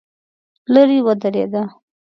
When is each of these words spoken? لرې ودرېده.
لرې 0.73 0.97
ودرېده. 1.05 1.63